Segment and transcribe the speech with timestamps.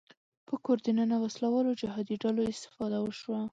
[0.47, 3.41] په کور دننه وسله والو جهادي ډلو استفاده وشوه